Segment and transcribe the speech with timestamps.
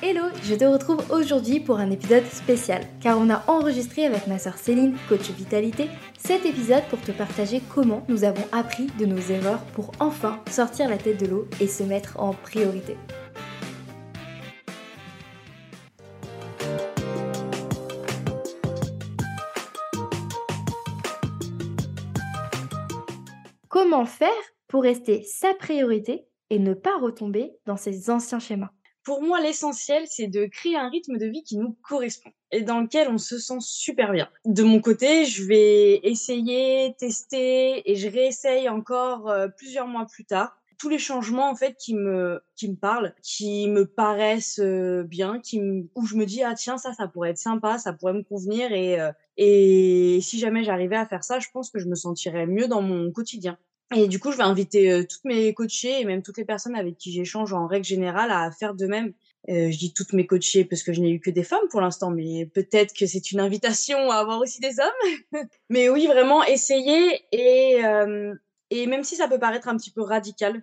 [0.00, 4.38] Hello, je te retrouve aujourd'hui pour un épisode spécial, car on a enregistré avec ma
[4.38, 9.18] soeur Céline, coach vitalité, cet épisode pour te partager comment nous avons appris de nos
[9.18, 12.96] erreurs pour enfin sortir la tête de l'eau et se mettre en priorité.
[23.68, 24.28] Comment faire
[24.68, 28.70] pour rester sa priorité et ne pas retomber dans ses anciens schémas?
[29.08, 32.80] Pour moi, l'essentiel, c'est de créer un rythme de vie qui nous correspond et dans
[32.80, 34.28] lequel on se sent super bien.
[34.44, 40.26] De mon côté, je vais essayer, tester et je réessaye encore euh, plusieurs mois plus
[40.26, 45.02] tard tous les changements en fait qui me qui me parlent, qui me paraissent euh,
[45.02, 45.60] bien, qui
[45.96, 48.70] où je me dis ah tiens ça ça pourrait être sympa, ça pourrait me convenir
[48.70, 52.46] et euh, et si jamais j'arrivais à faire ça, je pense que je me sentirais
[52.46, 53.58] mieux dans mon quotidien.
[53.94, 56.74] Et du coup, je vais inviter euh, toutes mes coachées et même toutes les personnes
[56.74, 59.14] avec qui j'échange en règle générale à faire de même.
[59.48, 61.80] Euh, je dis toutes mes coachées parce que je n'ai eu que des femmes pour
[61.80, 65.42] l'instant, mais peut-être que c'est une invitation à avoir aussi des hommes.
[65.70, 68.34] mais oui, vraiment essayer et, euh,
[68.70, 70.62] et même si ça peut paraître un petit peu radical,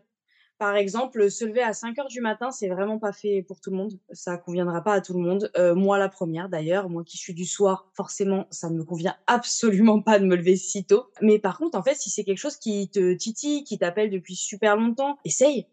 [0.58, 3.72] par exemple, se lever à 5 heures du matin, c'est vraiment pas fait pour tout
[3.72, 4.00] le monde.
[4.12, 5.52] Ça conviendra pas à tout le monde.
[5.58, 6.90] Euh, moi, la première, d'ailleurs.
[6.90, 10.56] Moi qui suis du soir, forcément, ça ne me convient absolument pas de me lever
[10.56, 11.08] si tôt.
[11.22, 14.36] Mais par contre, en fait, si c'est quelque chose qui te titille, qui t'appelle depuis
[14.36, 15.68] super longtemps, essaye.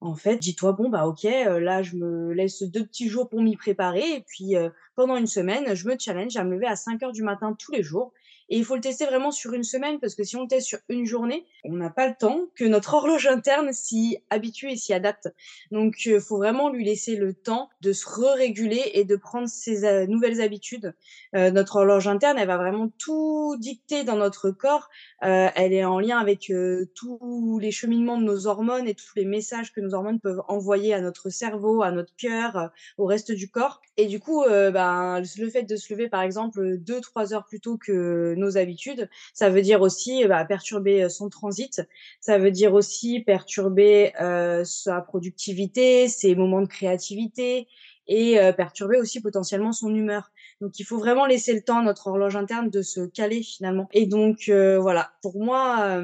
[0.00, 3.40] En fait, dis-toi, bon, bah, ok, euh, là, je me laisse deux petits jours pour
[3.40, 4.16] m'y préparer.
[4.16, 7.12] Et puis, euh, pendant une semaine, je me challenge à me lever à 5 heures
[7.12, 8.12] du matin tous les jours.
[8.52, 10.66] Et il faut le tester vraiment sur une semaine parce que si on le teste
[10.66, 14.76] sur une journée, on n'a pas le temps que notre horloge interne s'y habitue et
[14.76, 15.30] s'y adapte.
[15.70, 19.48] Donc, il euh, faut vraiment lui laisser le temps de se re-réguler et de prendre
[19.48, 20.92] ses euh, nouvelles habitudes.
[21.34, 24.90] Euh, notre horloge interne, elle va vraiment tout dicter dans notre corps.
[25.22, 26.52] elle est en lien avec
[26.94, 30.92] tous les cheminements de nos hormones et tous les messages que nos hormones peuvent envoyer
[30.92, 33.80] à notre cerveau, à notre cœur, au reste du corps.
[33.96, 37.60] Et du coup, ben, le fait de se lever, par exemple, deux, trois heures plus
[37.60, 39.08] tôt que nos habitudes.
[39.32, 41.82] Ça veut dire aussi bah, perturber euh, son transit.
[42.20, 47.68] Ça veut dire aussi perturber euh, sa productivité, ses moments de créativité
[48.06, 50.32] et euh, perturber aussi potentiellement son humeur.
[50.60, 53.88] Donc il faut vraiment laisser le temps à notre horloge interne de se caler finalement.
[53.92, 56.02] Et donc voilà, pour moi,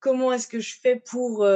[0.00, 1.46] comment est-ce que je fais pour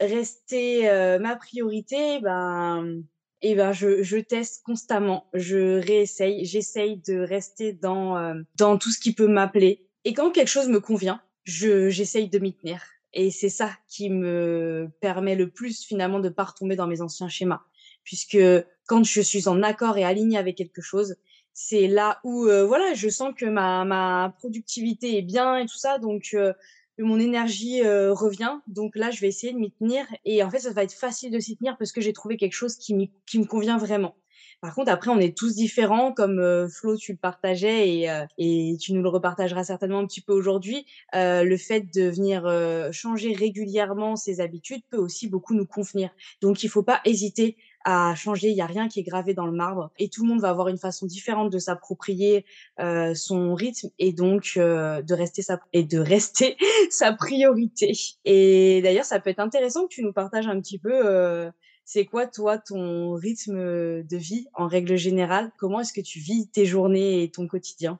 [0.00, 2.18] rester ma priorité?
[2.20, 3.04] Ben
[3.44, 8.90] et ben je, je teste constamment, je réessaye, j'essaye de rester dans euh, dans tout
[8.90, 9.86] ce qui peut m'appeler.
[10.06, 12.80] Et quand quelque chose me convient, je j'essaye de m'y tenir.
[13.12, 17.28] Et c'est ça qui me permet le plus finalement de pas retomber dans mes anciens
[17.28, 17.60] schémas,
[18.02, 18.38] puisque
[18.86, 21.16] quand je suis en accord et alignée avec quelque chose,
[21.52, 25.76] c'est là où euh, voilà, je sens que ma ma productivité est bien et tout
[25.76, 26.54] ça, donc euh,
[26.98, 28.58] mon énergie euh, revient.
[28.66, 30.06] Donc là, je vais essayer de m'y tenir.
[30.24, 32.52] Et en fait, ça va être facile de s'y tenir parce que j'ai trouvé quelque
[32.52, 34.14] chose qui, qui me convient vraiment.
[34.60, 38.24] Par contre, après, on est tous différents, comme euh, Flo, tu le partageais et, euh,
[38.38, 40.86] et tu nous le repartageras certainement un petit peu aujourd'hui.
[41.12, 42.48] le fait de venir
[42.92, 46.10] changer régulièrement ses habitudes peut aussi beaucoup nous convenir.
[46.40, 48.48] Donc, il faut pas hésiter à changer.
[48.48, 50.50] Il n'y a rien qui est gravé dans le marbre et tout le monde va
[50.50, 52.44] avoir une façon différente de s'approprier
[52.80, 56.56] euh, son rythme et donc euh, de rester sa et de rester
[56.90, 57.92] sa priorité.
[58.24, 60.92] Et d'ailleurs, ça peut être intéressant que tu nous partages un petit peu.
[60.92, 61.50] Euh,
[61.84, 65.52] c'est quoi toi ton rythme de vie en règle générale?
[65.58, 67.98] Comment est-ce que tu vis tes journées et ton quotidien?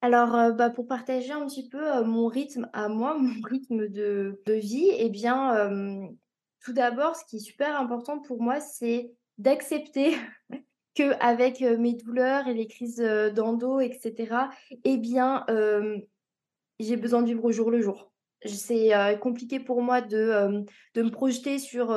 [0.00, 4.54] Alors, bah, pour partager un petit peu, mon rythme à moi, mon rythme de de
[4.54, 5.68] vie eh bien,
[6.66, 10.16] tout d'abord, ce qui est super important pour moi, c'est d'accepter
[10.94, 14.50] qu'avec, heu, mes douleurs et les crises, heu, d'endo et cetera,
[14.82, 16.02] eh bien, hem,
[16.80, 18.12] j'ai besoin de vivre au jour le jour.
[18.44, 18.90] c'est,
[19.20, 21.96] compliqué pour moi de, de me projeter sur,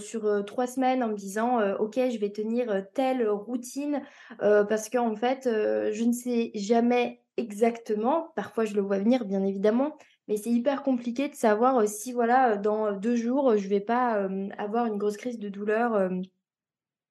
[0.00, 4.02] sur, 3 semaines en me disant, «OK, je vais tenir, telle routine»,
[4.40, 9.96] parce qu'en fait, je ne sais jamais exactement, parfois je le vois venir bien évidemment,
[10.28, 13.68] mais c'est hyper compliqué de savoir, heu, si voilà, heu, dans, 2 jours, heu, je
[13.68, 14.28] vais pas,
[14.58, 16.10] avoir une grosse crise de douleur.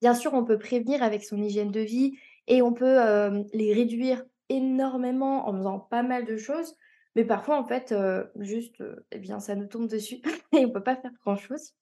[0.02, 2.18] Bien sûr, on peut prévenir avec son hygiène de vie
[2.48, 2.98] et on peut,
[3.54, 6.76] les réduire énormément en faisant pas mal de choses,
[7.16, 7.94] mais parfois, en fait,
[8.40, 10.22] juste, eh bien, ça nous tombe dessus
[10.54, 11.74] et on peut pas faire grand-chose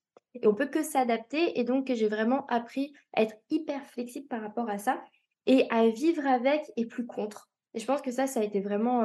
[0.41, 4.41] et on peut que s'adapter et donc j'ai vraiment appris à être hyper flexible par
[4.41, 5.01] rapport à ça
[5.45, 8.61] et à vivre avec et plus contre et je pense que ça, ça a été
[8.61, 9.03] vraiment,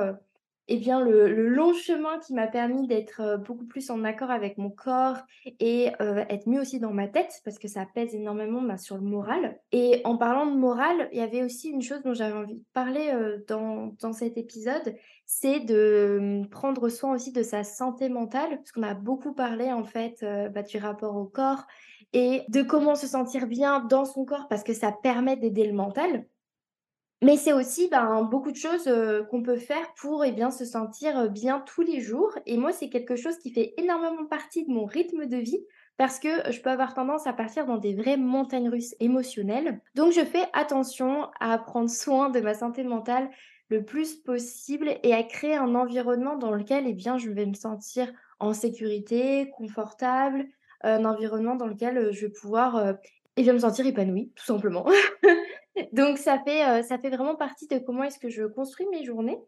[0.70, 4.56] eh bien, le long chemin qui m'a permis d'être, heu, beaucoup plus en accord avec
[4.58, 5.18] mon corps
[5.58, 8.96] et heu, être mieux aussi dans ma tête parce que ça pèse énormément, bah, sur
[8.96, 12.36] le moral et en parlant de moral, il y avait aussi une chose dont j'avais
[12.36, 14.94] envie de parler, heu, dans dans cet épisode,
[15.26, 19.72] c'est de, mmh, prendre soin aussi de sa santé mentale parce qu'on a beaucoup parlé
[19.72, 20.24] en fait,
[20.54, 21.66] bah, du rapport au corps
[22.12, 25.72] et de comment se sentir bien dans son corps parce que ça permet d'aider le
[25.74, 26.26] mental.
[27.22, 30.64] Mais c'est aussi, ben, beaucoup de choses, heu, qu'on peut faire pour, eh bien, se
[30.64, 34.64] sentir, heu, bien tous les jours et moi, c'est quelque chose qui fait énormément partie
[34.64, 35.62] de mon rythme de vie
[35.98, 39.82] parce que je peux avoir tendance à partir dans des vraies montagnes russes émotionnelles.
[39.94, 43.28] Donc je fais attention à prendre soin de ma santé mentale
[43.68, 47.54] le plus possible et à créer un environnement dans lequel, eh bien, je vais me
[47.54, 50.46] sentir en sécurité, confortable,
[50.82, 52.94] un environnement dans lequel, heu, je vais pouvoir,
[53.40, 54.86] eh bien, me sentir épanouie, tout simplement.
[55.92, 59.04] Donc ça fait, heu, ça fait vraiment partie de comment est-ce que je construis mes
[59.04, 59.38] journées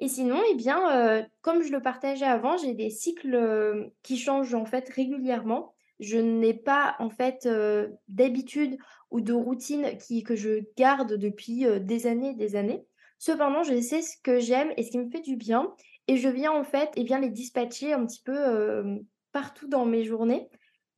[0.00, 4.16] et sinon, eh bien, heu, comme je le partageais avant, j'ai des cycles, heu, qui
[4.16, 5.74] changent, en fait, régulièrement.
[6.00, 7.48] Je n'ai pas, en fait,
[8.08, 8.78] d'habitude
[9.10, 12.84] ou de routine qui que je garde depuis, des années et des années.
[13.18, 15.74] Cependant, je sais ce que j'aime et ce qui me fait du bien
[16.06, 19.00] et je viens, en fait, eh bien, les dispatcher un petit peu,
[19.32, 20.48] partout dans mes journées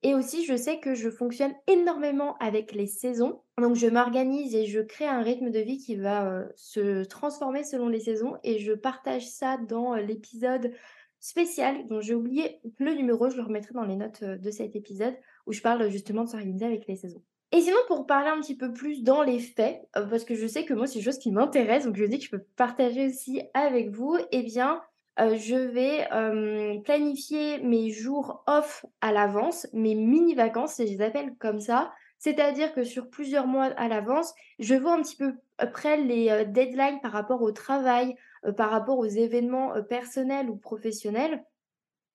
[0.02, 3.42] et aussi, je sais que je fonctionne énormément avec les saisons.
[3.58, 7.64] Donc, je m'organise et je crée un rythme de vie qui va, heu, se transformer
[7.64, 10.72] selon les saisons et je partage ça dans, heu, l'épisode
[11.18, 14.74] spécial dont j'ai oublié le numéro, je le remettrai dans les notes, heu, de cet
[14.74, 15.16] épisode
[15.46, 17.22] où je parle, justement de s'organiser avec les saisons.
[17.52, 20.64] Et sinon, pour parler un petit peu plus dans les faits, parce que je sais
[20.64, 23.42] que moi, c'est des choses qui m'intéressent, donc je dis que je peux partager aussi
[23.54, 24.80] avec vous, eh bien,
[25.20, 31.02] Heu, je vais, hem, planifier mes jours off à l'avance, mes mini vacances, je les
[31.02, 31.92] appelle comme ça.
[32.18, 35.34] C'est-à-dire que sur plusieurs mois à l'avance, je vois un petit peu
[35.72, 38.14] près les, heu, deadlines par rapport au travail,
[38.56, 41.44] par rapport aux événements, personnels ou professionnels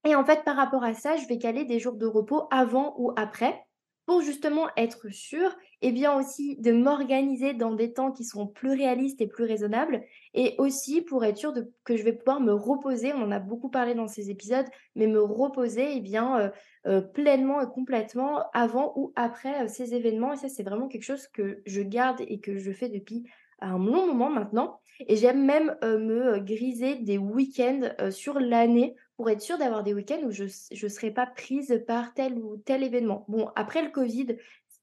[0.06, 2.96] et en fait, par rapport à ça, je vais caler des jours de repos avant
[2.98, 3.66] ou après
[4.06, 8.70] pour justement être sûre et bien aussi de m'organiser dans des temps qui seront plus
[8.72, 10.04] réalistes et plus raisonnables
[10.34, 13.40] et aussi pour être sûre de que je vais pouvoir me reposer, on en a
[13.40, 16.52] beaucoup parlé dans ces épisodes, mais me reposer et bien, heu
[16.88, 20.34] heu, pleinement et complètement avant ou après, heu, ces événements.
[20.34, 23.24] Et ça, c'est vraiment quelque chose que je garde et que je fais depuis
[23.60, 28.96] un long moment maintenant et j'aime même, heu, me, griser des week-ends, heu, sur l'année
[29.18, 32.58] pour être sûre d'avoir des week-ends où je ne serai pas prise par tel ou
[32.58, 33.26] tel événement.
[33.30, 34.38] Bon, après le covid,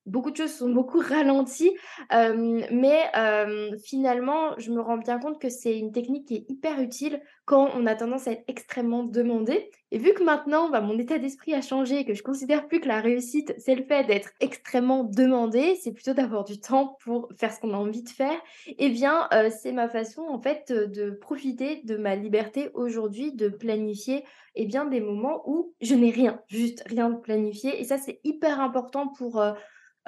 [0.07, 1.77] beaucoup de choses sont beaucoup ralenties,
[2.11, 6.51] hem, mais hem, finalement, je me rends bien compte que c'est une technique qui est
[6.51, 9.71] hyper utile quand on a tendance à être extrêmement demandé.
[9.91, 12.81] Et vu que maintenant, bah, mon état d'esprit a changé et que je considère plus
[12.81, 17.29] que la réussite, c'est le fait d'être extrêmement demandé, c'est plutôt d'avoir du temps pour
[17.39, 18.41] faire ce qu'on a envie de faire
[18.79, 23.49] et bien, heu, c'est ma façon en fait, de profiter de ma liberté aujourd'hui, de
[23.49, 24.25] planifier
[24.55, 27.81] et bien, des moments où je n'ai rien, juste rien de planifié.
[27.81, 29.43] Et ça, c'est hyper important pour,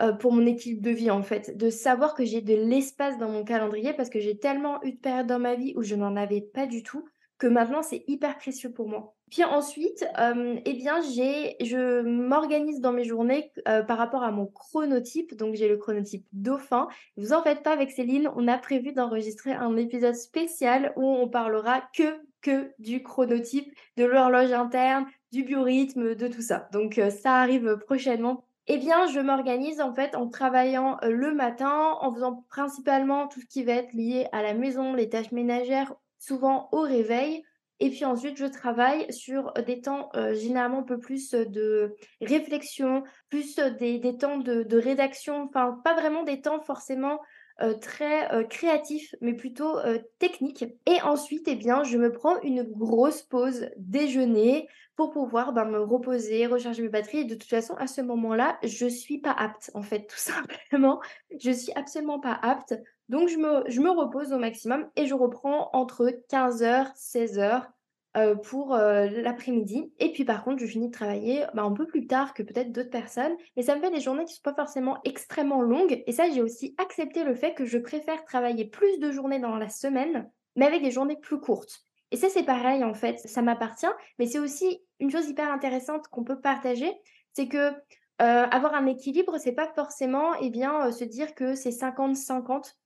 [0.00, 1.56] heu, pour mon équilibre de vie, en fait.
[1.56, 4.98] De savoir que j'ai de l'espace dans mon calendrier parce que j'ai tellement eu de
[4.98, 7.04] périodes dans ma vie où je n'en avais pas du tout,
[7.38, 9.14] que maintenant c'est hyper précieux pour moi.
[9.30, 14.30] Puis ensuite, hem, eh bien, j'ai je m'organise dans mes journées, heu, par rapport à
[14.30, 15.34] mon chronotype.
[15.36, 16.88] Donc j'ai le chronotype dauphin.
[17.16, 21.28] Vous en faites pas avec Céline, on a prévu d'enregistrer un épisode spécial où on
[21.28, 26.68] parlera que que du chronotype, de l'horloge interne, du biorhythme, de tout ça.
[26.72, 28.44] Donc ça arrive prochainement.
[28.66, 33.40] Eh bien, je m'organise en fait en travaillant, heu, le matin, en faisant principalement tout
[33.40, 37.42] ce qui va être lié à la maison, les tâches ménagères, souvent au réveil.
[37.80, 43.02] Et puis ensuite je travaille sur, des temps, heu, généralement un peu plus, de réflexion,
[43.28, 47.20] plus, des des temps de de rédaction, enfin pas vraiment des temps forcément,
[47.62, 52.40] heu, très, heu, créatifs, mais plutôt, heu, techniques et ensuite, eh bien, je me prends
[52.42, 57.18] une grosse pause déjeuner pour pouvoir, ben, me reposer, recharger mes batteries.
[57.20, 61.00] Et de toute façon, à ce moment-là, je suis pas apte, en fait, tout simplement.
[61.40, 62.74] Je suis absolument pas apte,
[63.08, 67.72] donc je me je me repose au maximum et je reprends entre 15:00-16:00,
[68.16, 69.92] heu, pour, heu, l'après-midi.
[69.98, 72.72] Et puis par contre, je finis de travailler, bah, un peu plus tard que peut-être
[72.72, 76.02] d'autres personnes, mais ça me fait des journées qui sont pas forcément extrêmement longues.
[76.06, 79.56] Et ça, j'ai aussi accepté le fait que je préfère travailler plus de journées dans
[79.56, 81.80] la semaine, mais avec des journées plus courtes.
[82.10, 83.86] Et ça, c'est pareil, en fait, ça m'appartient,
[84.18, 86.92] mais c'est aussi une chose hyper intéressante qu'on peut partager,
[87.32, 87.74] c'est que, heu,
[88.20, 92.76] avoir un équilibre, c'est pas forcément, eh bien, se dire que c'est 50-50.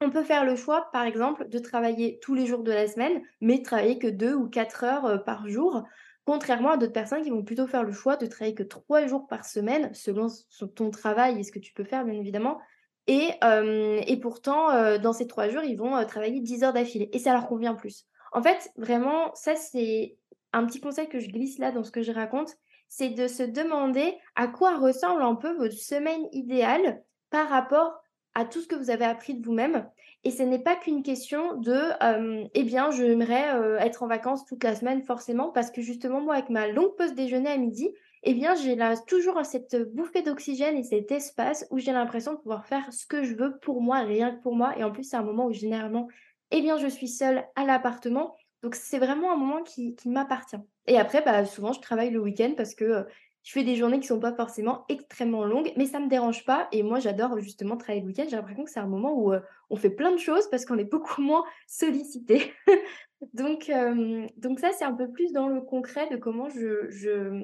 [0.00, 3.20] On peut faire le choix, par exemple, de travailler tous les jours de la semaine,
[3.40, 5.82] mais travailler que 2 ou 4 heures, heu, par jour.
[6.24, 9.26] Contrairement à d'autres personnes qui vont plutôt faire le choix de travailler que 3 jours
[9.26, 10.28] par semaine, selon
[10.74, 12.58] ton travail et ce que tu peux faire, bien évidemment
[13.06, 17.18] et et pourtant, heu, dans ces 3 jours, ils vont, travailler 10 heures d'affilée et
[17.18, 18.06] ça leur convient plus.
[18.32, 20.18] En fait, vraiment, ça, c'est
[20.52, 22.54] un petit conseil que je glisse là dans ce que je raconte,
[22.88, 27.98] c'est de se demander à quoi ressemble un peu votre semaine idéale par rapport
[28.34, 29.88] à tout ce que vous avez appris de vous-même.
[30.24, 34.44] Et ce n'est pas qu'une question de, hem, eh bien, j'aimerais, heu, être en vacances
[34.44, 37.88] toute la semaine forcément parce que justement, moi, avec ma longue pause déjeuner à midi,
[38.24, 42.38] eh bien, j'ai là toujours cette bouffée d'oxygène et cet espace où j'ai l'impression de
[42.38, 45.04] pouvoir faire ce que je veux pour moi, rien que pour moi et en plus,
[45.04, 46.08] c'est un moment où généralement,
[46.50, 50.56] eh bien, je suis seule à l'appartement donc c'est vraiment un moment qui qui m'appartient.
[50.86, 53.06] Et après, bah, souvent je travaille le week-end parce que, heu,
[53.48, 56.68] je fais des journées qui sont pas forcément extrêmement longues, mais ça me dérange pas
[56.70, 58.26] et moi j'adore justement travailler le week-end.
[58.28, 59.40] J'ai l'impression que c'est un moment où, heu,
[59.70, 62.52] on fait plein de choses parce qu'on est beaucoup moins sollicité.
[63.32, 66.48] Donc hem, donc ça, c'est un peu plus dans le concret de comment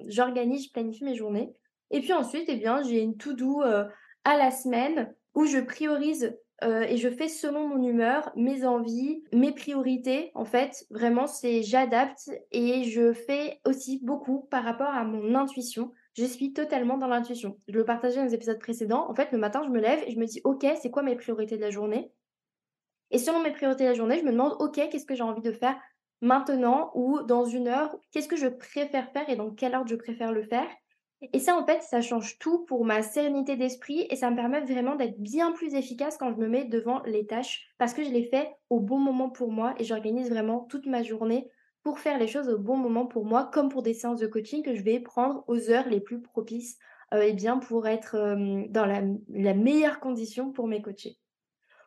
[0.07, 1.53] j'organise, je planifie mes journées
[1.91, 3.87] et puis ensuite, eh bien, j'ai une to do, heu,
[4.25, 9.23] à la semaine où je priorise, heu et je fais selon mon humeur, mes envies,
[9.33, 10.31] mes priorités.
[10.35, 15.93] En fait, vraiment, c'est j'adapte et je fais aussi beaucoup par rapport à mon intuition.
[16.17, 17.59] Je suis totalement dans l'intuition.
[17.69, 19.09] Je le partageais dans les épisodes précédents.
[19.11, 21.17] En fait, le matin, je me lève et je me dis: «OK, c'est quoi mes
[21.17, 22.13] priorités de la journée?»
[23.11, 25.41] Et selon mes priorités de la journée, je me demande: «OK, qu'est-ce que j'ai envie
[25.43, 25.81] de faire
[26.21, 27.97] maintenant ou dans une heure?
[28.13, 30.69] Qu'est-ce que je préfère faire et dans quel ordre je préfère le faire?»
[31.33, 34.61] Et ça, en fait, ça change tout pour ma sérénité d'esprit et ça me permet
[34.61, 38.11] vraiment d'être bien plus efficace quand je me mets devant les tâches parce que je
[38.11, 41.49] les fais au bon moment pour moi et j'organise vraiment toute ma journée
[41.83, 44.63] pour faire les choses au bon moment pour moi, comme pour des séances de coaching
[44.63, 46.79] que je vais prendre aux heures les plus propices,
[47.13, 51.19] heu et bien pour être, hem, dans la la meilleure condition pour mes coachés.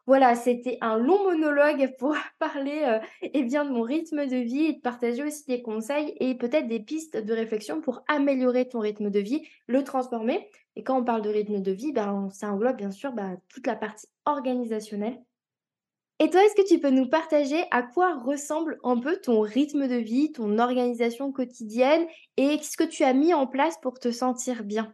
[0.08, 4.66] Voilà, c'était un long monologue pour parler, heu et bien, de mon rythme de vie
[4.66, 8.80] et de partager aussi des conseils et peut-être des pistes de réflexion pour améliorer ton
[8.80, 12.52] rythme de vie, le transformer et quand on parle de rythme de vie, ben, ça
[12.52, 15.20] englobe bien sûr, bah, toute la partie organisationnelle.
[16.20, 19.88] Et toi, est-ce que tu peux nous partager à quoi ressemble un peu ton rythme
[19.88, 24.12] de vie, ton organisation quotidienne et ce que tu as mis en place pour te
[24.12, 24.94] sentir bien?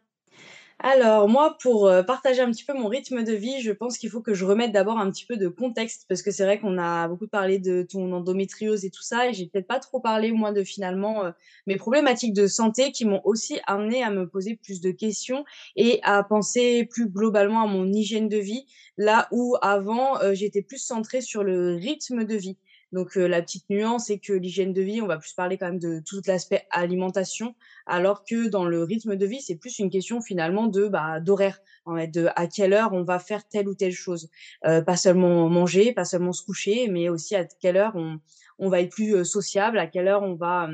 [0.80, 4.10] Alors moi, pour, heu, partager un petit peu mon rythme de vie, je pense qu'il
[4.10, 6.77] faut que je remette d'abord un petit peu de contexte parce que c'est vrai qu'on
[6.77, 10.32] a beaucoup parlé de ton endométriose et tout ça et j'ai peut-être pas trop parlé
[10.32, 11.34] moi de finalement, heu,
[11.68, 15.46] mes problématiques de santé qui m'ont aussi amenée à me poser plus de questions
[15.77, 18.65] et à penser plus globalement à mon hygiène de vie.
[18.98, 22.58] Là où avant, heu, j'étais plus centrée sur le rythme de vie.
[22.93, 25.65] Donc, heu, la petite nuance, c'est que l'hygiène de vie, on va plus parler quand
[25.67, 29.89] même de tout l'aspect alimentation, alors que dans le rythme de vie, c'est plus une
[29.89, 33.67] question finalement de, bah, d'horaire, en fait, de à quelle heure on va faire telle
[33.67, 34.29] ou telle chose.
[34.65, 38.19] Heu, pas seulement manger, pas seulement se coucher, mais aussi à quelle heure on
[38.59, 40.69] on va être plus, heu, sociable, à quelle heure on va,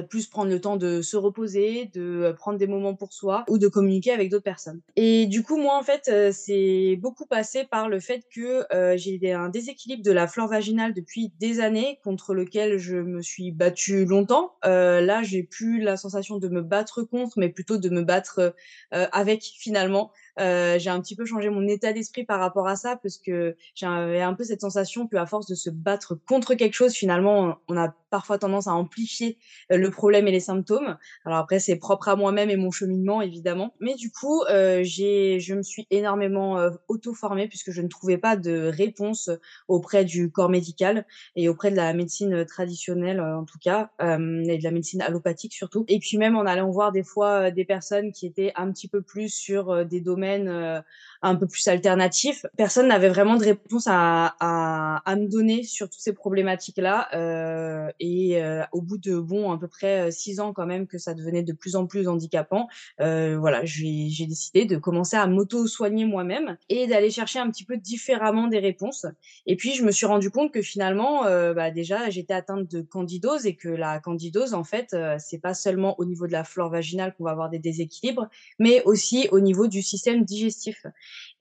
[0.00, 3.58] plus prendre le temps de se reposer, de, heu, prendre des moments pour soi ou
[3.58, 4.80] de communiquer avec d'autres personnes.
[4.96, 8.96] Et du coup, moi, en fait, heu, c'est beaucoup passé par le fait que, heu,
[8.96, 13.50] j'ai un déséquilibre de la flore vaginale depuis des années contre lequel je me suis
[13.52, 14.52] battue longtemps.
[14.62, 18.54] Là, j'ai plus la sensation de me battre contre, mais plutôt de me battre,
[18.90, 20.10] avec finalement.
[20.40, 23.56] Heu, j'ai un petit peu changé mon état d'esprit par rapport à ça parce que
[23.74, 27.76] j'avais un peu cette sensation qu'à force de se battre contre quelque chose, finalement, on
[27.76, 29.38] a parfois tendance à amplifier
[29.72, 30.96] heu, le problème et les symptômes.
[31.24, 33.74] Alors après, c'est propre à moi-même et mon cheminement évidemment.
[33.80, 38.18] Mais du coup, heu, j'ai je me suis énormément, heu, auto-formée puisque je ne trouvais
[38.18, 39.30] pas de réponse
[39.68, 44.62] auprès du corps médical et auprès de la médecine, traditionnelle, en tout cas, et de
[44.64, 45.84] la médecine allopathique surtout.
[45.88, 49.02] Et puis même en allant voir des fois, des personnes qui étaient un petit peu
[49.02, 50.80] plus sur, des domaines, heu,
[51.22, 55.88] un peu plus alternatifs, personne n'avait vraiment de réponse à à à me donner sur
[55.88, 60.66] toutes ces problématiques-là, heu et heu, au bout de bon, peu près, 6 ans quand
[60.66, 65.26] même que ça devenait de plus en plus handicapant, voilà, j'ai décidé de commencer à
[65.26, 69.06] m'auto-soigner moi-même et d'aller chercher un petit peu différemment des réponses.
[69.46, 71.22] Et puis je me suis rendu compte que finalement,
[71.54, 75.98] bah, déjà j'étais atteinte de candidose et que la candidose en fait, c'est pas seulement
[76.00, 79.66] au niveau de la flore vaginale qu'on va avoir des déséquilibres, mais aussi au niveau
[79.66, 80.82] du système digestif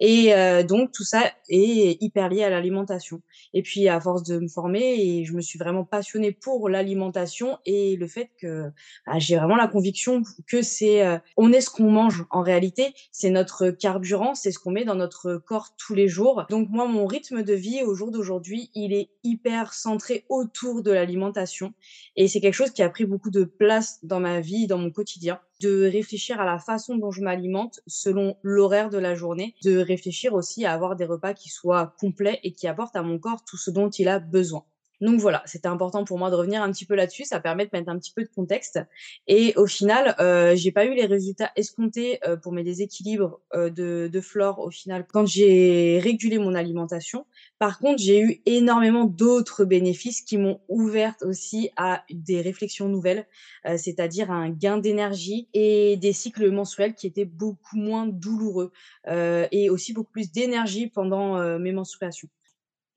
[0.01, 3.21] et heu, donc tout ça est hyper lié à l'alimentation
[3.53, 7.57] et puis à force de me former et je me suis vraiment passionnée pour l'alimentation
[7.65, 8.65] et le fait que,
[9.07, 12.93] bah, j'ai vraiment la conviction que c'est, heu, on est ce qu'on mange en réalité,
[13.11, 16.45] c'est notre carburant, c'est ce qu'on met dans notre corps tous les jours.
[16.49, 20.91] Donc moi, mon rythme de vie au jour d'aujourd'hui, il est hyper centré autour de
[20.91, 21.73] l'alimentation
[22.15, 24.91] et c'est quelque chose qui a pris beaucoup de place dans ma vie, dans mon
[24.91, 25.39] quotidien.
[25.61, 30.33] De réfléchir à la façon dont je m'alimente selon l'horaire de la journée, de réfléchir
[30.33, 33.57] aussi à avoir des repas qui soient complets et qui apportent à mon corps tout
[33.57, 34.63] ce dont il a besoin.
[35.01, 37.25] Donc voilà, c'était important pour moi de revenir un petit peu là-dessus.
[37.25, 38.79] Ça permet de mettre un petit peu de contexte.
[39.27, 43.69] Et au final, euh, j'ai pas eu les résultats escomptés euh, pour mes déséquilibres euh,
[43.71, 47.25] de, flore au final quand j'ai régulé mon alimentation.
[47.57, 53.25] Par contre, j'ai eu énormément d'autres bénéfices qui m'ont ouverte aussi à des réflexions nouvelles,
[53.65, 58.71] euh, c'est-à-dire un gain d'énergie et des cycles menstruels qui étaient beaucoup moins douloureux
[59.07, 62.29] et aussi beaucoup plus d'énergie pendant mes menstruations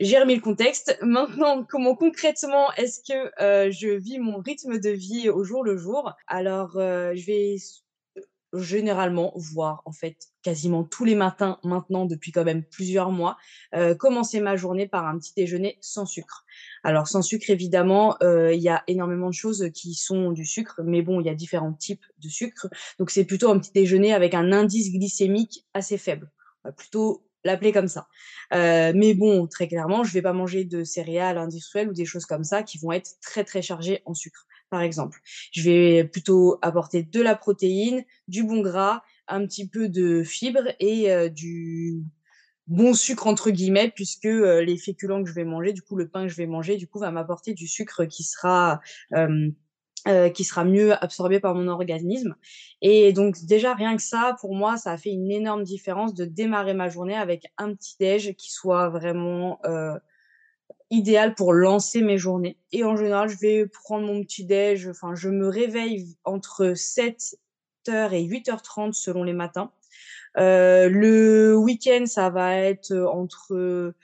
[0.01, 0.99] j'ai remis le contexte.
[1.03, 5.77] Maintenant, comment concrètement est-ce que euh, je vis mon rythme de vie au jour le
[5.77, 6.13] jour?
[6.27, 7.57] Alors, euh, je vais
[8.57, 13.37] généralement voir en fait quasiment tous les matins maintenant depuis quand même plusieurs mois
[13.75, 16.45] euh, commencer ma journée par un petit déjeuner sans sucre.
[16.85, 21.03] Alors sans sucre évidemment, il y a énormément de choses qui sont du sucre, mais
[21.03, 22.69] bon il y a différents types de sucre.
[23.01, 26.31] Donc c'est plutôt un petit déjeuner avec un indice glycémique assez faible,
[26.77, 28.09] plutôt l'appeler comme ça.
[28.53, 32.27] Euh, mais bon, très clairement, je vais pas manger de céréales industrielles ou des choses
[32.27, 35.21] comme ça qui vont être très très chargées en sucre, par exemple.
[35.53, 40.75] Je vais plutôt apporter de la protéine, du bon gras, un petit peu de fibres
[40.81, 42.03] et euh, du
[42.67, 46.09] bon sucre entre guillemets puisque euh, les féculents que je vais manger, du coup le
[46.09, 48.81] pain que je vais manger, du coup va m'apporter du sucre qui sera
[50.07, 52.35] euh, euh, qui sera mieux absorbé par mon organisme.
[52.83, 56.25] Et donc déjà rien que ça, pour moi, ça a fait une énorme différence de
[56.25, 59.99] démarrer ma journée avec un petit déj qui soit vraiment euh,
[60.91, 62.59] idéal pour lancer mes journées.
[62.73, 64.89] Et en général, je vais prendre mon petit déj.
[64.89, 67.37] Enfin, je me réveille entre 7h
[67.87, 69.73] et 8h30 selon les matins.
[70.37, 73.95] Euh, le week-end, ça va être entre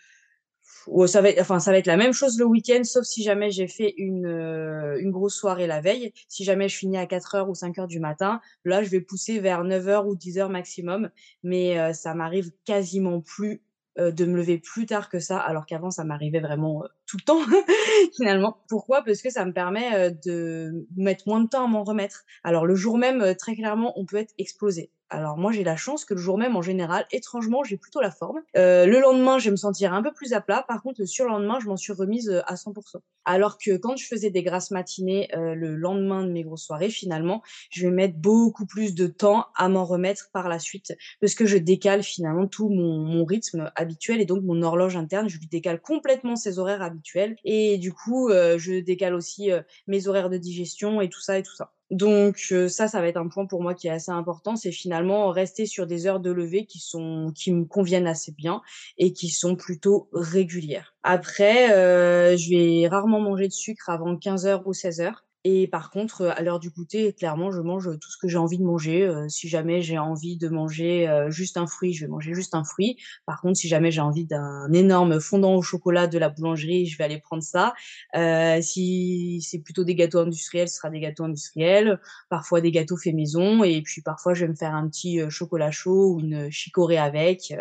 [1.06, 3.50] ça va être, enfin, ça va être la même chose le week-end, sauf si jamais
[3.50, 6.12] j'ai fait une, euh, une grosse soirée la veille.
[6.28, 9.00] Si jamais je finis à 4 heures ou 5 heures du matin, là, je vais
[9.00, 11.10] pousser vers 9 heures ou 10 heures maximum.
[11.42, 13.62] Mais euh, ça m'arrive quasiment plus
[13.98, 17.24] euh, de me lever plus tard que ça, alors qu'avant, ça m'arrivait vraiment tout le
[17.24, 17.40] temps,
[18.16, 18.58] finalement.
[18.68, 19.02] Pourquoi?
[19.02, 22.24] Parce que ça me permet de mettre moins de temps à m'en remettre.
[22.44, 24.90] Alors, le jour même, très clairement, on peut être explosé.
[25.10, 28.12] Alors moi j'ai la chance que le jour même en général, étrangement, j'ai plutôt la
[28.12, 28.40] forme.
[28.56, 30.64] Euh, le lendemain, je vais me sentir un peu plus à plat.
[30.66, 33.00] Par contre, le surlendemain, je m'en suis remise euh, à 100%.
[33.24, 36.90] Alors que quand je faisais des grasses matinées euh, le lendemain de mes grosses soirées,
[36.90, 41.34] finalement, je vais mettre beaucoup plus de temps à m'en remettre par la suite parce
[41.34, 45.38] que je décale finalement tout mon, mon rythme habituel et donc mon horloge interne, je
[45.38, 49.50] lui décale complètement ses horaires habituels et du coup, je décale aussi
[49.86, 51.72] mes horaires de digestion et tout ça et tout ça.
[51.90, 55.28] Donc ça, ça va être un point pour moi qui est assez important, c'est finalement
[55.30, 58.62] rester sur des heures de lever qui sont qui me conviennent assez bien
[58.98, 60.94] et qui sont plutôt régulières.
[61.02, 65.24] Après, euh, je vais rarement manger de sucre avant 15 heures ou 16 heures.
[65.44, 68.58] Et par contre, à l'heure du goûter, clairement, je mange tout ce que j'ai envie
[68.58, 69.06] de manger.
[69.06, 72.54] Euh, si jamais j'ai envie de manger euh, juste un fruit, je vais manger juste
[72.54, 72.98] un fruit.
[73.24, 76.98] Par contre, si jamais j'ai envie d'un énorme fondant au chocolat de la boulangerie, je
[76.98, 77.72] vais aller prendre ça.
[78.16, 81.98] Euh, si c'est plutôt des gâteaux industriels, ce sera des gâteaux industriels.
[82.28, 83.64] Parfois des gâteaux faits maison.
[83.64, 87.54] Et puis parfois, je vais me faire un petit chocolat chaud ou une chicorée avec.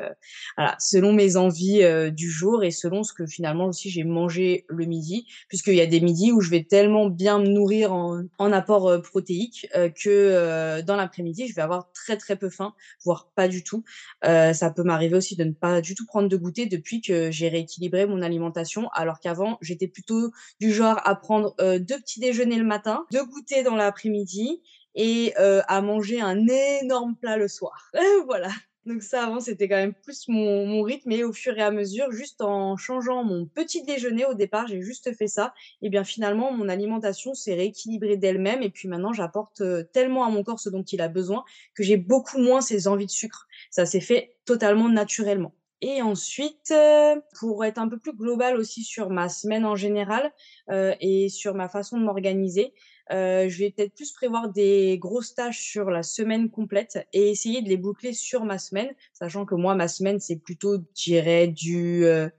[0.58, 4.86] voilà, selon mes envies du jour et selon ce que finalement aussi j'ai mangé le
[4.86, 8.88] midi, puisqu'il y a des midis où je vais tellement bien me nourrir en, apport
[8.88, 13.32] euh, protéique euh, que euh, dans l'après-midi, je vais avoir très très peu faim, voire
[13.36, 13.84] pas du tout.
[14.23, 17.49] ça peut m'arriver aussi de ne pas du tout prendre de goûter depuis que j'ai
[17.49, 22.65] rééquilibré mon alimentation, alors qu'avant, j'étais plutôt du genre à prendre deux petits déjeuners le
[22.65, 24.62] matin, deux goûters dans l'après-midi
[24.95, 26.47] et à manger un
[26.82, 27.91] énorme plat le soir.
[28.25, 28.49] voilà.
[28.89, 31.12] Donc ça, avant, c'était quand même plus mon, rythme.
[31.12, 34.82] Et au fur et à mesure, juste en changeant mon petit déjeuner au départ, j'ai
[34.82, 35.54] juste fait ça.
[35.84, 38.63] Et bien finalement, mon alimentation s'est rééquilibrée d'elle-même.
[38.63, 41.43] Et puis maintenant, j'apporte euh, tellement à mon corps ce dont il a besoin
[41.75, 43.47] que j'ai beaucoup moins ces envies de sucre.
[43.69, 45.54] Ça s'est fait totalement naturellement.
[45.82, 50.34] Et ensuite, euh, pour être un peu plus global aussi sur ma semaine en général
[50.71, 52.73] euh, et sur ma façon de m'organiser,
[53.10, 57.69] je vais peut-être plus prévoir des grosses tâches sur la semaine complète et essayer de
[57.69, 62.30] les boucler sur ma semaine, sachant que moi, ma semaine, c'est plutôt, je du euh,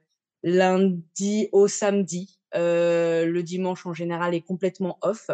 [0.42, 2.38] lundi au samedi.
[2.54, 5.30] Euh, le dimanche, en général, est complètement off.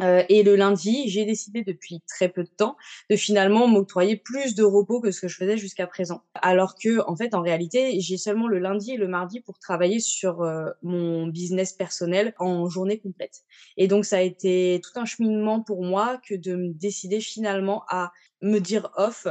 [0.00, 2.76] Euh, et le lundi, j'ai décidé depuis très peu de temps
[3.10, 6.22] de finalement m'octroyer plus de repos que ce que je faisais jusqu'à présent.
[6.34, 10.00] Alors que, en fait, en réalité, j'ai seulement le lundi et le mardi pour travailler
[10.00, 13.42] sur euh, mon business personnel en journée complète.
[13.76, 17.84] Et donc, ça a été tout un cheminement pour moi que de me décider finalement
[17.88, 19.26] à me dire off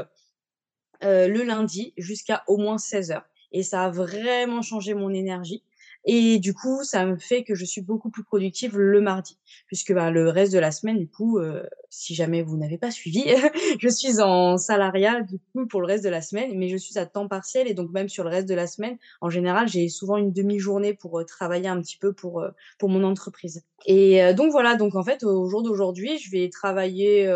[1.04, 3.26] euh, le lundi jusqu'à au moins 16 heures.
[3.52, 5.64] Et ça a vraiment changé mon énergie.
[6.06, 9.38] Et du coup, ça me fait que je suis beaucoup plus productive le mardi,
[9.68, 12.90] puisque bah, le reste de la semaine, du coup, euh, si jamais vous n'avez pas
[12.90, 13.24] suivi,
[13.80, 16.98] je suis en salariat du coup pour le reste de la semaine, mais je suis
[16.98, 19.90] à temps partiel et donc même sur le reste de la semaine, en général, j'ai
[19.90, 23.64] souvent une demi-journée pour euh, travailler un petit peu pour euh, pour mon entreprise.
[23.86, 27.28] Et donc voilà, donc en fait, au jour d'aujourd'hui, je vais travailler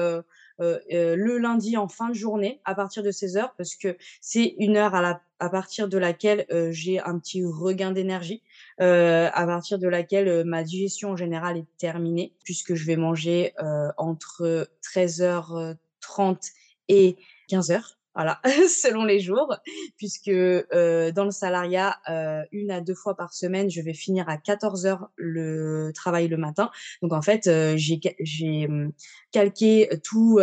[0.62, 3.98] euh, euh, le lundi en fin de journée à partir de 16 heures parce que
[4.22, 8.42] c'est une heure à, partir de laquelle euh, j'ai un petit regain d'énergie,
[8.80, 13.54] à partir de laquelle ma digestion en général est terminée puisque je vais manger
[13.98, 16.52] entre 13h30
[16.88, 17.18] et
[17.50, 19.56] 15h voilà, selon les jours,
[19.98, 24.30] puisque euh, dans le salariat, euh, une à deux fois par semaine, je vais finir
[24.30, 26.72] à 14 heures le travail le matin.
[27.02, 28.92] Donc en fait, euh, j'ai hum,
[29.32, 30.40] calqué tout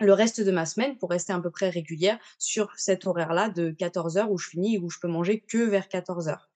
[0.00, 3.70] le reste de ma semaine pour rester à peu près régulière sur cet horaire-là de
[3.70, 6.48] 14 heures où je finis et où je peux manger que vers 14 heures.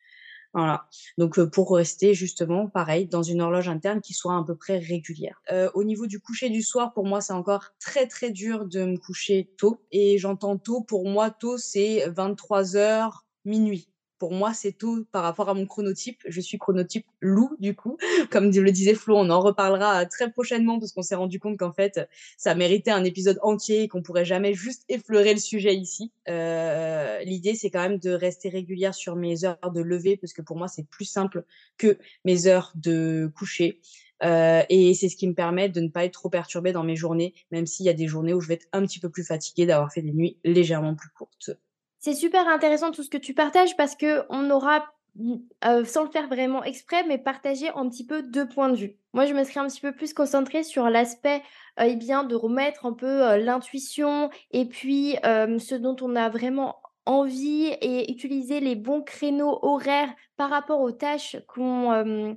[0.53, 0.87] Voilà.
[1.17, 4.79] Donc euh, pour rester justement pareil dans une horloge interne qui soit à peu près
[4.79, 5.41] régulière.
[5.53, 8.85] Euh, au niveau du coucher du soir, pour moi c'est encore très très dur de
[8.85, 13.90] me coucher tôt et j'entends tôt pour moi tôt c'est 23 heures minuit
[14.21, 16.21] pour moi, c'est tôt par rapport à mon chronotype.
[16.29, 17.97] Je suis chronotype loup, du coup.
[18.31, 21.73] Comme le disait Flo, on en reparlera très prochainement parce qu'on s'est rendu compte qu'en
[21.73, 22.07] fait,
[22.37, 26.13] ça méritait un épisode entier et qu'on pourrait jamais juste effleurer le sujet ici.
[26.29, 30.43] Euh, L'idée, c'est quand même de rester régulière sur mes heures de lever parce que
[30.43, 31.45] pour moi, c'est plus simple
[31.79, 33.81] que mes heures de coucher.
[34.23, 36.95] Euh, et c'est ce qui me permet de ne pas être trop perturbée dans mes
[36.95, 39.25] journées, même s'il y a des journées où je vais être un petit peu plus
[39.25, 41.53] fatiguée d'avoir fait des nuits légèrement plus courtes.
[42.01, 44.87] C'est super intéressant tout ce que tu partages parce que on aura,
[45.17, 45.35] mmh,
[45.67, 48.97] euh, sans le faire vraiment exprès, mais partagé un petit peu deux points de vue.
[49.13, 51.43] Moi, je me serais un petit peu plus concentrée sur l'aspect,
[51.79, 56.31] euh, eh bien, de remettre un peu euh, l'intuition et puis ce dont on a
[56.31, 62.37] vraiment envie et utiliser les bons créneaux horaires par rapport aux tâches qu'on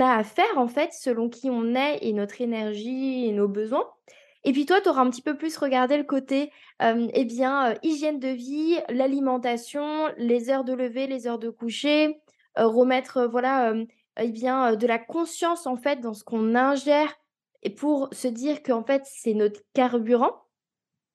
[0.00, 3.86] a à faire, en fait, selon qui on est et notre énergie et nos besoins.
[4.44, 8.20] Et puis toi, tu auras un petit peu plus regardé le côté, eh bien, hygiène
[8.20, 12.20] de vie, l'alimentation, les heures de lever, les heures de coucher,
[12.56, 13.74] remettre, voilà,
[14.16, 17.12] eh bien, de la conscience, en fait, dans ce qu'on ingère
[17.62, 20.32] et pour se dire qu'en fait, c'est notre carburant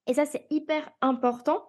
[0.07, 1.65] et ça, c'est hyper important.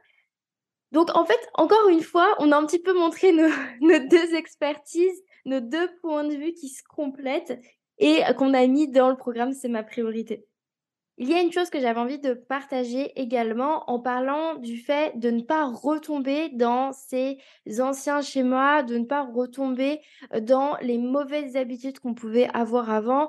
[0.93, 3.49] Donc en fait, encore une fois, on a un petit peu montré nos
[4.09, 7.61] 2 expertises, nos deux points de vue qui se complètent
[7.99, 10.47] et qu'on a mis dans le programme «C'est ma priorité».
[11.17, 15.17] Il y a une chose que j'avais envie de partager également en parlant du fait
[15.17, 17.39] de ne pas retomber dans ces
[17.79, 20.01] anciens schémas, de ne pas retomber
[20.41, 23.29] dans les mauvaises habitudes qu'on pouvait avoir avant.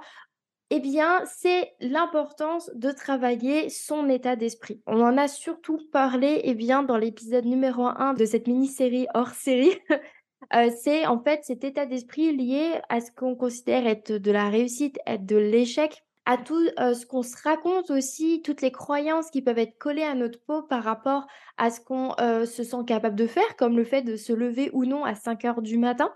[0.71, 4.81] Eh bien, c'est l'importance de travailler son état d'esprit.
[4.87, 9.29] On en a surtout parlé eh bien, dans l'épisode numéro 1 de cette mini-série hors
[9.29, 9.77] série.
[10.81, 14.97] c'est en fait cet état d'esprit lié à ce qu'on considère être de la réussite,
[15.05, 19.59] être de l'échec à tout ce qu'on se raconte aussi, toutes les croyances qui peuvent
[19.59, 23.55] être collées à notre peau par rapport à ce qu'on se sent capable de faire,
[23.57, 26.11] comme le fait de se lever ou non à 5 heures du matin.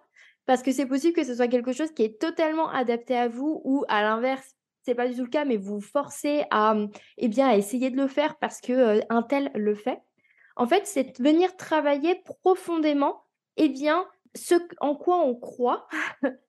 [0.45, 3.61] Parce que c'est possible que ce soit quelque chose qui est totalement adapté à vous
[3.65, 6.75] ou à l'inverse, c'est pas du tout le cas, mais vous forcez à,
[7.17, 10.01] eh bien, à essayer de le faire parce que un tel le fait.
[10.55, 13.23] En fait, c'est venir travailler profondément,
[13.57, 15.87] eh bien, ce en quoi on croit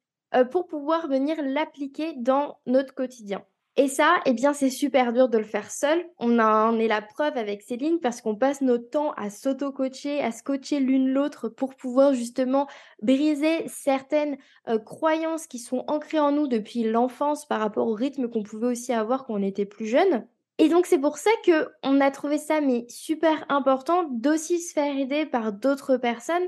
[0.50, 3.44] pour pouvoir venir l'appliquer dans notre quotidien.
[3.76, 6.04] Et ça, eh bien, c'est super dur de le faire seul.
[6.18, 10.32] On en est la preuve avec Céline parce qu'on passe notre temps à s'auto-coacher, à
[10.32, 12.66] se coacher l'une l'autre pour pouvoir justement
[13.00, 14.36] briser certaines
[14.84, 18.92] croyances qui sont ancrées en nous depuis l'enfance par rapport au rythme qu'on pouvait aussi
[18.92, 20.26] avoir quand on était plus jeune.
[20.58, 24.74] Et donc c'est pour ça que on a trouvé ça mais super important d'aussi se
[24.74, 26.46] faire aider par d'autres personnes,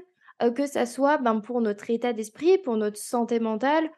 [0.55, 3.90] que ça soit ben, pour notre état d'esprit, pour notre santé mentale,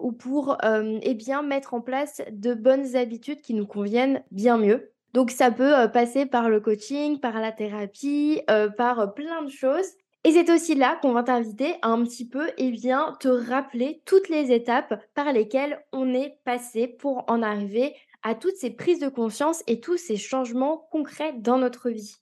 [0.00, 4.92] ou pour eh bien, mettre en place de bonnes habitudes qui nous conviennent bien mieux.
[5.12, 8.40] Donc ça peut passer par le coaching, par la thérapie,
[8.78, 9.92] par plein de choses.
[10.24, 14.02] Et c'est aussi là qu'on va t'inviter à un petit peu eh bien, te rappeler
[14.04, 19.00] toutes les étapes par lesquelles on est passé pour en arriver à toutes ces prises
[19.00, 22.16] de conscience et tous ces changements concrets dans notre vie.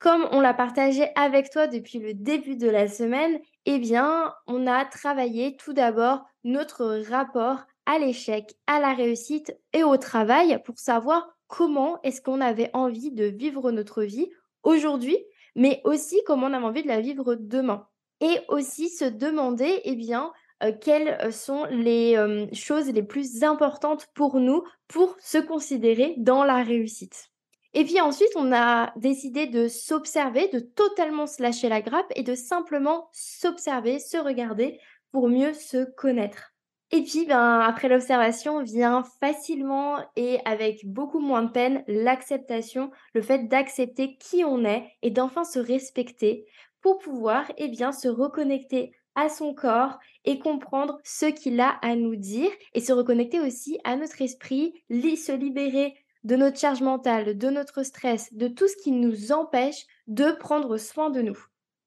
[0.00, 4.66] Comme on l'a partagé avec toi depuis le début de la semaine, eh bien, on
[4.66, 10.78] a travaillé tout d'abord notre rapport à l'échec, à la réussite et au travail pour
[10.78, 14.30] savoir comment est-ce qu'on avait envie de vivre notre vie
[14.62, 15.18] aujourd'hui,
[15.54, 17.86] mais aussi comment on avait envie de la vivre demain.
[18.22, 20.32] Et aussi se demander, eh bien,
[20.62, 26.44] euh, quelles sont les euh, choses les plus importantes pour nous pour se considérer dans
[26.44, 27.29] la réussite.
[27.72, 32.22] Et puis ensuite, on a décidé de s'observer, de totalement se lâcher la grappe et
[32.22, 34.80] de simplement s'observer, se regarder
[35.12, 36.52] pour mieux se connaître.
[36.92, 43.22] Et puis, ben, après l'observation vient facilement et avec beaucoup moins de peine l'acceptation, le
[43.22, 46.46] fait d'accepter qui on est et d'enfin se respecter
[46.80, 51.94] pour pouvoir eh bien, se reconnecter à son corps et comprendre ce qu'il a à
[51.94, 57.36] nous dire et se reconnecter aussi à notre esprit, se libérer de notre charge mentale,
[57.36, 61.38] de notre stress, de tout ce qui nous empêche de prendre soin de nous.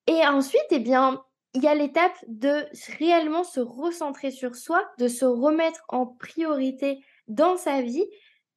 [0.08, 2.66] Et ensuite, eh bien, il y a l'étape de
[2.98, 8.06] réellement se recentrer sur soi, de se remettre en priorité dans sa vie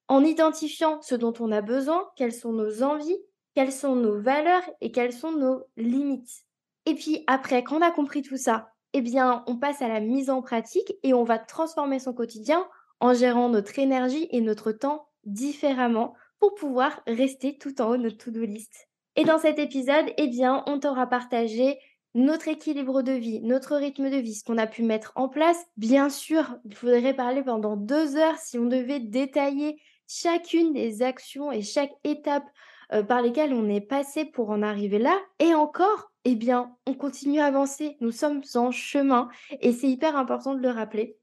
[0.08, 3.18] en identifiant ce dont on a besoin, quelles sont nos envies,
[3.54, 6.44] quelles sont nos valeurs et quelles sont nos limites.
[6.86, 10.00] Et puis après, quand on a compris tout ça, eh bien, on passe à la
[10.00, 12.66] mise en pratique et on va transformer son quotidien
[13.00, 18.02] en gérant notre énergie et notre temps différemment pour pouvoir rester tout en haut de
[18.02, 18.88] notre to-do list.
[19.16, 21.78] Et dans cet épisode, eh bien, on t'aura partagé
[22.14, 25.58] notre équilibre de vie, notre rythme de vie, ce qu'on a pu mettre en place.
[25.76, 31.52] Bien sûr, il faudrait parler pendant deux heures si on devait détailler chacune des actions
[31.52, 32.46] et chaque étape
[32.92, 35.18] euh, par lesquelles on est passé pour en arriver là.
[35.40, 37.96] Et encore, eh bien, on continue à avancer.
[38.00, 39.28] Nous sommes en chemin
[39.60, 41.18] et c'est hyper important de le rappeler.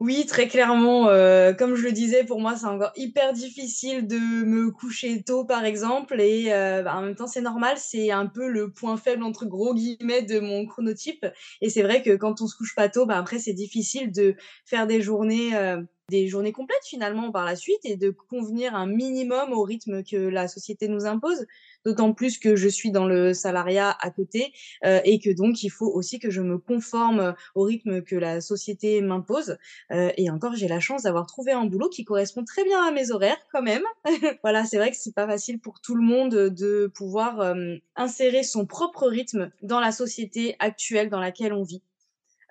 [0.00, 4.16] Oui, très clairement, euh, comme je le disais, pour moi, c'est encore hyper difficile de
[4.16, 8.24] me coucher tôt, par exemple et euh, bah, en même temps, c'est normal, c'est un
[8.26, 11.26] peu le point faible entre gros guillemets de mon chronotype
[11.60, 14.36] et c'est vrai que quand on se couche pas tôt, bah, après c'est difficile de
[14.64, 18.86] faire des journées, euh, des journées complètes finalement par la suite et de convenir un
[18.86, 21.46] minimum au rythme que la société nous impose
[21.84, 24.52] d'autant plus que je suis dans le salariat à côté
[24.84, 28.40] euh, et que donc il faut aussi que je me conforme au rythme que la
[28.40, 29.56] société m'impose.
[29.92, 32.90] Euh, et encore, j'ai la chance d'avoir trouvé un boulot qui correspond très bien à
[32.90, 33.84] mes horaires quand même.
[34.42, 38.42] voilà, c'est vrai que c'est pas facile pour tout le monde de pouvoir euh, insérer
[38.42, 41.82] son propre rythme dans la société actuelle dans laquelle on vit.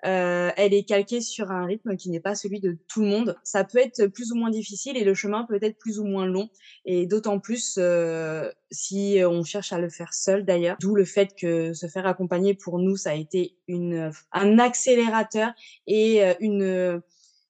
[0.04, 3.38] Euh, elle est calquée sur un rythme qui n'est pas celui de tout le monde.
[3.44, 6.26] Ça peut être plus ou moins difficile et le chemin peut être plus ou moins
[6.26, 6.48] long.
[6.84, 10.76] Et d'autant plus euh, si on cherche à le faire seul d'ailleurs.
[10.80, 15.52] D'où le fait que se faire accompagner pour nous, ça a été une, un accélérateur
[15.86, 17.02] et euh, une,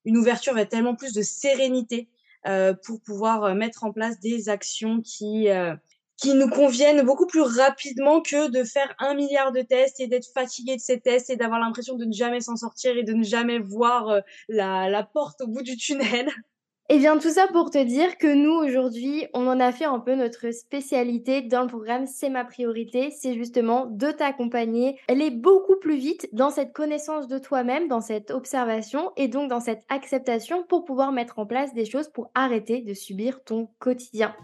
[0.04, 2.08] une ouverture vers tellement plus de sérénité
[2.46, 5.74] euh, pour pouvoir mettre en place des actions qui euh,
[6.20, 10.28] qui nous conviennent beaucoup plus rapidement que de faire un milliard de tests et d'être
[10.33, 13.24] fatigué de ces tests et d'avoir l'impression de ne jamais s'en sortir et de ne
[13.24, 16.28] jamais voir euh, la, porte au bout du tunnel.
[16.90, 19.87] Et eh bien tout ça pour te dire que nous aujourd'hui, on en a fait
[19.87, 25.30] un peu notre spécialité dans le programme C'est ma priorité, c'est justement de t'accompagner, aller
[25.30, 29.85] beaucoup plus vite dans cette connaissance de toi-même, dans cette observation et donc dans cette
[29.88, 34.35] acceptation pour pouvoir mettre en place des choses pour arrêter de subir ton quotidien.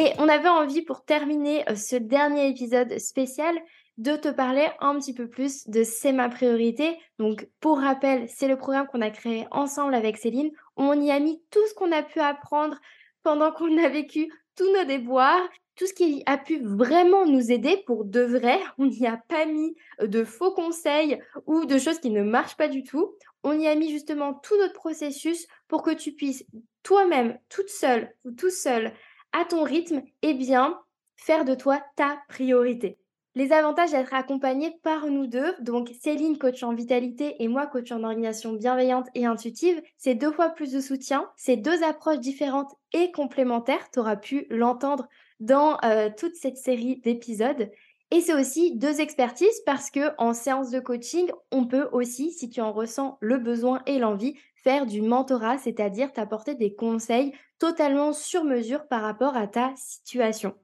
[0.00, 3.54] Et on avait envie pour terminer euh, ce dernier épisode spécial
[3.98, 6.96] de te parler un petit peu plus de C'est ma priorité.
[7.18, 10.52] Donc pour rappel, c'est le programme qu'on a créé ensemble avec Céline.
[10.78, 12.80] On y a mis tout ce qu'on a pu apprendre
[13.22, 17.82] pendant qu'on a vécu tous nos déboires, tout ce qui a pu vraiment nous aider
[17.84, 18.58] pour de vrai.
[18.78, 22.68] On n'y a pas mis de faux conseils ou de choses qui ne marchent pas
[22.68, 23.12] du tout.
[23.42, 26.46] On y a mis justement tout notre processus pour que tu puisses
[26.82, 28.94] toi-même, toute seule ou tout seul,
[29.32, 30.78] à ton rythme, et bien,
[31.16, 32.98] faire de toi ta priorité.
[33.36, 37.92] Les avantages d'être accompagné par nous deux, donc Céline, coach en vitalité, et moi, coach
[37.92, 42.74] en organisation bienveillante et intuitive, c'est deux fois plus de soutien, c'est deux approches différentes
[42.92, 45.06] et complémentaires, tu auras pu l'entendre
[45.38, 47.70] dans euh, toute cette série d'épisodes.
[48.10, 52.50] Et c'est aussi deux expertises parce que en séance de coaching, on peut aussi, si
[52.50, 58.12] tu en ressens le besoin et l'envie, faire du mentorat, c'est-à-dire t'apporter des conseils totalement
[58.12, 60.54] sur mesure par rapport à ta situation.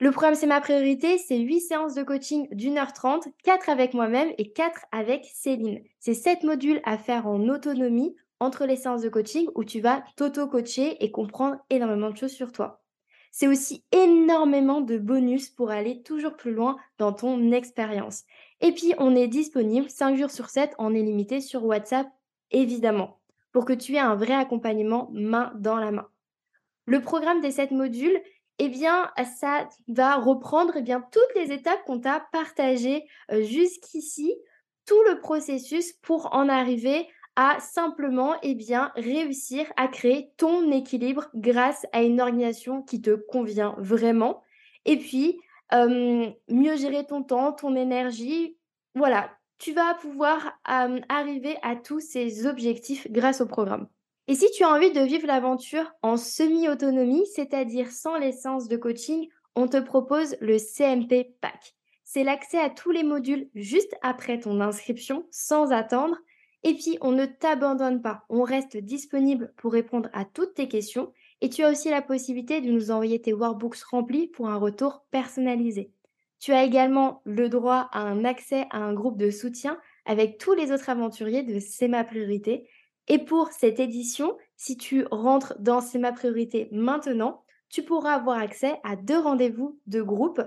[0.00, 3.94] Le programme C'est ma priorité, c'est 8 séances de coaching d'une heure trente, 4 avec
[3.94, 5.82] moi-même et 4 avec Céline.
[6.00, 10.02] C'est 7 modules à faire en autonomie entre les séances de coaching où tu vas
[10.16, 12.82] t'auto-coacher et comprendre énormément de choses sur toi.
[13.30, 18.22] C'est aussi énormément de bonus pour aller toujours plus loin dans ton expérience.
[18.60, 22.06] Et puis, on est disponible 5 jours sur 7 en illimité sur WhatsApp,
[22.50, 23.20] évidemment,
[23.52, 26.08] pour que tu aies un vrai accompagnement main dans la main.
[26.86, 28.20] Le programme des 7 modules,
[28.58, 34.34] eh bien, ça va reprendre eh bien, toutes les étapes qu'on t'a partagées euh, jusqu'ici,
[34.86, 41.28] tout le processus pour en arriver à simplement eh bien, réussir à créer ton équilibre
[41.34, 44.42] grâce à une organisation qui te convient vraiment.
[44.84, 45.40] Et puis,
[45.72, 48.56] mieux gérer ton temps, ton énergie.
[48.94, 53.88] Voilà, tu vas pouvoir arriver à tous ces objectifs grâce au programme.
[54.26, 59.28] Et si tu as envie de vivre l'aventure en semi-autonomie, c'est-à-dire sans l'essence de coaching,
[59.54, 61.74] on te propose le CMP Pack.
[62.04, 66.16] C'est l'accès à tous les modules juste après ton inscription, sans attendre.
[66.62, 68.24] Et puis, on ne t'abandonne pas.
[68.28, 71.12] On reste disponible pour répondre à toutes tes questions.
[71.40, 75.04] Et tu as aussi la possibilité de nous envoyer tes workbooks remplis pour un retour
[75.10, 75.93] personnalisé.
[76.44, 80.52] Tu as également le droit à un accès à un groupe de soutien avec tous
[80.52, 82.68] les autres aventuriers de C'est ma priorité.
[83.08, 88.38] Et pour cette édition, si tu rentres dans C'est ma priorité maintenant, tu pourras avoir
[88.38, 90.42] accès à deux rendez-vous de groupe,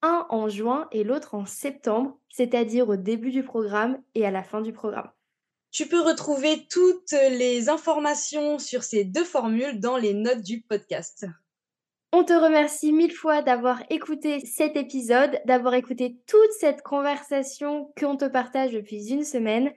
[0.00, 4.44] un en juin et l'autre en septembre, c'est-à-dire au début du programme et à la
[4.44, 5.10] fin du programme.
[5.72, 11.26] Tu peux retrouver toutes les informations sur ces deux formules dans les notes du podcast.
[12.16, 18.16] On te remercie mille fois d'avoir écouté cet épisode, d'avoir écouté toute cette conversation qu'on
[18.16, 19.72] te partage depuis une semaine.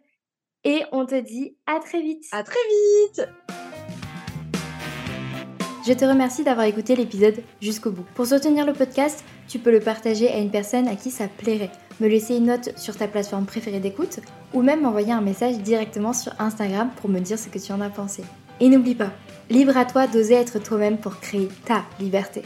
[0.63, 2.25] Et on te dit à très vite.
[2.31, 3.27] À très vite
[5.87, 8.03] je te remercie d'avoir écouté l'épisode jusqu'au bout.
[8.13, 11.71] Pour soutenir le podcast, tu peux le partager à une personne à qui ça plairait,
[12.01, 14.19] me laisser une note sur ta plateforme préférée d'écoute
[14.53, 17.79] ou même m'envoyer un message directement sur Instagram pour me dire ce que tu en
[17.79, 18.25] as pensé.
[18.59, 19.13] Et n'oublie pas,
[19.49, 22.43] libre à toi d'oser être toi-même pour créer ta liberté.